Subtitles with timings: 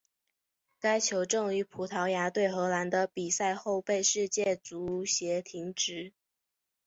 [0.79, 6.11] 该球证于葡萄牙对荷兰的比赛后被世界足协停职。